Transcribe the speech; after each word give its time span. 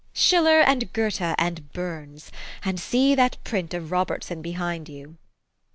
u 0.01 0.03
Schiller 0.17 0.61
and 0.61 0.91
Goethe 0.93 1.21
and 1.37 1.71
Burns! 1.73 2.31
And 2.65 2.79
see 2.79 3.13
that 3.13 3.37
print 3.43 3.71
of 3.75 3.91
Robert 3.91 4.23
son 4.23 4.41
behind 4.41 4.87
j^ou." 4.87 5.17